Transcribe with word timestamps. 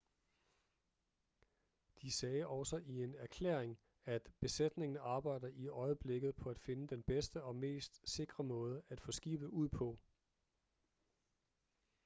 de 2.01 2.11
sagde 2.11 2.47
også 2.47 2.77
i 2.77 3.03
en 3.03 3.15
erklæring 3.15 3.79
at 4.05 4.29
besætningen 4.39 4.97
arbejder 5.01 5.47
i 5.47 5.67
øjeblikket 5.67 6.35
på 6.35 6.49
at 6.49 6.59
finde 6.59 6.87
den 6.87 7.03
bedste 7.03 7.43
og 7.43 7.55
mest 7.55 8.09
sikre 8.09 8.43
måde 8.43 8.83
at 8.89 9.01
få 9.01 9.11
skibet 9.11 9.47
ud 9.47 9.69
på 9.69 9.97